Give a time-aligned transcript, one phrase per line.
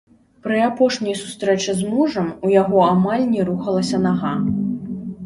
[0.45, 4.33] Пры апошняй сустрэчы з мужам у яго амаль не рухалася нага.